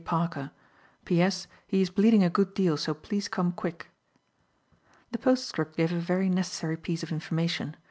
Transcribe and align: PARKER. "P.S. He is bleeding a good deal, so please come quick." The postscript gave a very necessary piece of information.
PARKER. 0.03 0.49
"P.S. 1.05 1.45
He 1.67 1.79
is 1.83 1.91
bleeding 1.91 2.23
a 2.23 2.29
good 2.31 2.55
deal, 2.55 2.75
so 2.75 2.95
please 2.95 3.27
come 3.27 3.51
quick." 3.51 3.91
The 5.11 5.19
postscript 5.19 5.77
gave 5.77 5.93
a 5.93 5.99
very 5.99 6.27
necessary 6.27 6.77
piece 6.77 7.03
of 7.03 7.11
information. 7.11 7.75